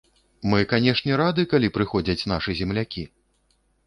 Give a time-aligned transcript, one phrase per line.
[0.51, 3.03] Мы, канешне, рады, калі прыходзяць нашы землякі.